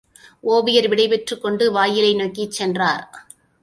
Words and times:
ஒவியர் 0.43 0.87
விடைபெற்றுக் 0.87 1.41
கொண்டு 1.41 1.71
வாயிலை 1.71 2.13
நோக்கிச் 2.15 2.51
சென்றார். 2.51 3.05